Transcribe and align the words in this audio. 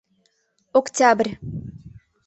ОКТЯБРЬ 0.79 1.31